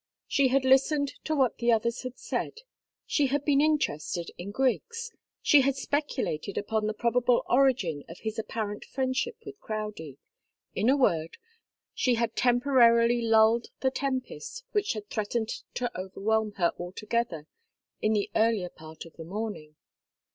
[0.27, 2.61] She had listened to what the others had said,
[3.05, 5.11] she had been interested in Griggs,
[5.43, 10.17] she had speculated upon the probable origin of his apparent friendship with Crowdie;
[10.73, 11.37] in a word,
[11.93, 17.45] she had temporarily lulled the tempest which had threatened to overwhelm her altogether
[18.01, 19.75] in the earlier part of the morning.